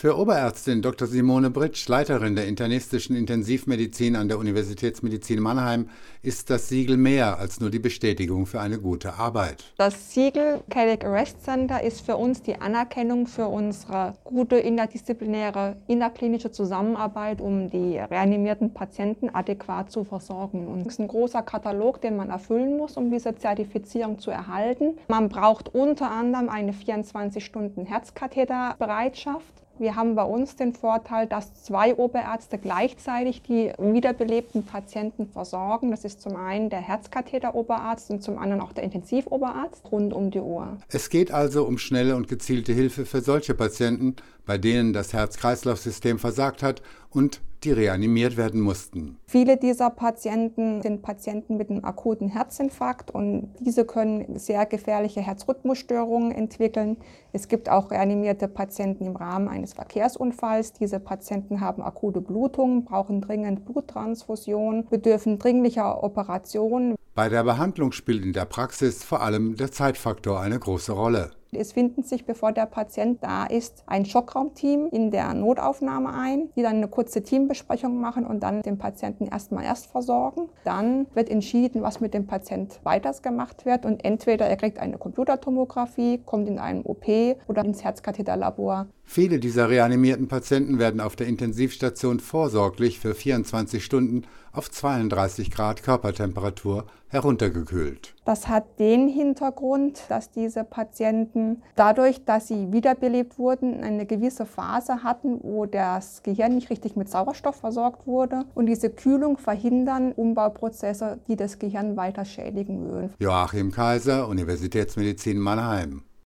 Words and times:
Für 0.00 0.16
Oberärztin 0.16 0.80
Dr. 0.80 1.08
Simone 1.08 1.50
Britsch, 1.50 1.88
Leiterin 1.88 2.36
der 2.36 2.46
internistischen 2.46 3.16
Intensivmedizin 3.16 4.14
an 4.14 4.28
der 4.28 4.38
Universitätsmedizin 4.38 5.40
Mannheim, 5.40 5.88
ist 6.22 6.50
das 6.50 6.68
Siegel 6.68 6.96
mehr 6.96 7.40
als 7.40 7.58
nur 7.58 7.70
die 7.70 7.80
Bestätigung 7.80 8.46
für 8.46 8.60
eine 8.60 8.78
gute 8.78 9.14
Arbeit. 9.14 9.72
Das 9.76 10.14
Siegel 10.14 10.60
Cardiac 10.70 11.04
Arrest 11.04 11.42
Center 11.42 11.82
ist 11.82 12.02
für 12.02 12.16
uns 12.16 12.42
die 12.42 12.60
Anerkennung 12.60 13.26
für 13.26 13.48
unsere 13.48 14.14
gute 14.22 14.54
interdisziplinäre 14.54 15.78
innerklinische 15.88 16.52
Zusammenarbeit, 16.52 17.40
um 17.40 17.68
die 17.68 17.98
reanimierten 17.98 18.72
Patienten 18.72 19.34
adäquat 19.34 19.90
zu 19.90 20.04
versorgen. 20.04 20.68
Und 20.68 20.82
es 20.82 20.92
ist 20.92 21.00
ein 21.00 21.08
großer 21.08 21.42
Katalog, 21.42 22.00
den 22.02 22.14
man 22.14 22.30
erfüllen 22.30 22.76
muss, 22.76 22.96
um 22.96 23.10
diese 23.10 23.34
Zertifizierung 23.34 24.20
zu 24.20 24.30
erhalten. 24.30 24.96
Man 25.08 25.28
braucht 25.28 25.74
unter 25.74 26.08
anderem 26.08 26.48
eine 26.48 26.70
24-Stunden-Herzkatheterbereitschaft. 26.70 29.64
Wir 29.78 29.94
haben 29.94 30.16
bei 30.16 30.24
uns 30.24 30.56
den 30.56 30.72
Vorteil, 30.72 31.28
dass 31.28 31.54
zwei 31.62 31.94
Oberärzte 31.94 32.58
gleichzeitig 32.58 33.42
die 33.42 33.72
wiederbelebten 33.78 34.64
Patienten 34.64 35.28
versorgen. 35.28 35.92
Das 35.92 36.04
ist 36.04 36.20
zum 36.20 36.34
einen 36.34 36.68
der 36.68 36.80
Herzkatheteroberarzt 36.80 38.10
und 38.10 38.22
zum 38.22 38.38
anderen 38.38 38.60
auch 38.60 38.72
der 38.72 38.82
Intensivoberarzt 38.82 39.90
rund 39.92 40.12
um 40.12 40.32
die 40.32 40.40
Uhr. 40.40 40.78
Es 40.88 41.10
geht 41.10 41.30
also 41.30 41.64
um 41.64 41.78
schnelle 41.78 42.16
und 42.16 42.26
gezielte 42.26 42.72
Hilfe 42.72 43.06
für 43.06 43.20
solche 43.20 43.54
Patienten, 43.54 44.16
bei 44.46 44.58
denen 44.58 44.92
das 44.92 45.12
Herz-Kreislauf-System 45.12 46.18
versagt 46.18 46.64
hat 46.64 46.82
und 47.10 47.40
die 47.64 47.72
reanimiert 47.72 48.36
werden 48.36 48.60
mussten. 48.60 49.18
Viele 49.26 49.56
dieser 49.56 49.90
Patienten 49.90 50.82
sind 50.82 51.02
Patienten 51.02 51.56
mit 51.56 51.70
einem 51.70 51.84
akuten 51.84 52.28
Herzinfarkt 52.28 53.10
und 53.10 53.54
diese 53.60 53.84
können 53.84 54.38
sehr 54.38 54.66
gefährliche 54.66 55.20
Herzrhythmusstörungen 55.20 56.32
entwickeln. 56.32 56.96
Es 57.32 57.48
gibt 57.48 57.68
auch 57.68 57.90
reanimierte 57.90 58.48
Patienten 58.48 59.06
im 59.06 59.16
Rahmen 59.16 59.48
eines 59.48 59.74
Verkehrsunfalls. 59.74 60.72
Diese 60.74 61.00
Patienten 61.00 61.60
haben 61.60 61.82
akute 61.82 62.20
Blutungen, 62.20 62.84
brauchen 62.84 63.20
dringend 63.20 63.64
Bluttransfusion, 63.64 64.86
bedürfen 64.88 65.38
dringlicher 65.38 66.02
Operationen. 66.02 66.94
Bei 67.14 67.28
der 67.28 67.42
Behandlung 67.42 67.92
spielt 67.92 68.24
in 68.24 68.32
der 68.32 68.44
Praxis 68.44 69.02
vor 69.02 69.22
allem 69.22 69.56
der 69.56 69.72
Zeitfaktor 69.72 70.40
eine 70.40 70.58
große 70.58 70.92
Rolle. 70.92 71.32
Es 71.50 71.72
finden 71.72 72.02
sich, 72.02 72.26
bevor 72.26 72.52
der 72.52 72.66
Patient 72.66 73.22
da 73.22 73.46
ist, 73.46 73.82
ein 73.86 74.04
Schockraumteam 74.04 74.88
in 74.92 75.10
der 75.10 75.32
Notaufnahme 75.32 76.12
ein, 76.12 76.50
die 76.56 76.62
dann 76.62 76.76
eine 76.76 76.88
kurze 76.88 77.22
Teambesprechung 77.22 78.00
machen 78.00 78.26
und 78.26 78.42
dann 78.42 78.60
den 78.60 78.76
Patienten 78.76 79.26
erstmal 79.26 79.64
erst 79.64 79.86
versorgen. 79.86 80.50
Dann 80.64 81.06
wird 81.14 81.30
entschieden, 81.30 81.80
was 81.82 82.00
mit 82.00 82.12
dem 82.12 82.26
Patient 82.26 82.78
weiters 82.82 83.22
gemacht 83.22 83.64
wird 83.64 83.86
und 83.86 84.04
entweder 84.04 84.46
er 84.46 84.56
kriegt 84.56 84.78
eine 84.78 84.98
Computertomographie, 84.98 86.20
kommt 86.24 86.48
in 86.48 86.58
einen 86.58 86.82
OP 86.82 87.06
oder 87.46 87.64
ins 87.64 87.82
Herzkatheterlabor. 87.82 88.86
Viele 89.04 89.38
dieser 89.38 89.70
reanimierten 89.70 90.28
Patienten 90.28 90.78
werden 90.78 91.00
auf 91.00 91.16
der 91.16 91.28
Intensivstation 91.28 92.20
vorsorglich 92.20 93.00
für 93.00 93.14
24 93.14 93.82
Stunden 93.82 94.24
auf 94.58 94.70
32 94.70 95.52
Grad 95.52 95.84
Körpertemperatur 95.84 96.84
heruntergekühlt. 97.06 98.14
Das 98.24 98.48
hat 98.48 98.78
den 98.80 99.08
Hintergrund, 99.08 100.02
dass 100.08 100.30
diese 100.30 100.64
Patienten 100.64 101.62
dadurch, 101.76 102.24
dass 102.24 102.48
sie 102.48 102.72
wiederbelebt 102.72 103.38
wurden, 103.38 103.82
eine 103.82 104.04
gewisse 104.04 104.44
Phase 104.44 105.04
hatten, 105.04 105.38
wo 105.42 105.64
das 105.64 106.22
Gehirn 106.24 106.56
nicht 106.56 106.70
richtig 106.70 106.96
mit 106.96 107.08
Sauerstoff 107.08 107.56
versorgt 107.56 108.06
wurde. 108.06 108.44
Und 108.54 108.66
diese 108.66 108.90
Kühlung 108.90 109.38
verhindern 109.38 110.12
Umbauprozesse, 110.12 111.20
die 111.28 111.36
das 111.36 111.58
Gehirn 111.58 111.96
weiter 111.96 112.24
schädigen 112.24 112.90
würden. 112.90 113.14
Joachim 113.20 113.70
Kaiser, 113.70 114.28
Universitätsmedizin 114.28 115.38
Mannheim. 115.38 116.02